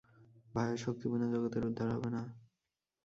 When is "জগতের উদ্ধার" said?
1.33-1.89